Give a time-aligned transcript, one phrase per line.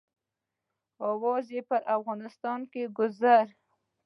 [1.09, 3.39] اوازه یې په ټول افغانستان کې ګرزي.